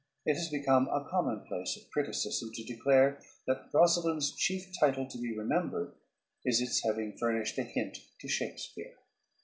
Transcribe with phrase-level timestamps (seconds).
[0.25, 5.37] It has become a commonplace of criticism to declare that "Rosalynde's" chief title to be
[5.37, 5.93] remembered
[6.43, 8.95] is its having furnished a hint to Shakespeare.